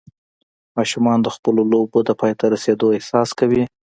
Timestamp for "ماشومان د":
0.77-1.27